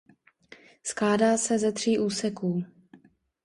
[0.83, 2.63] Skládá se ze tří úseků.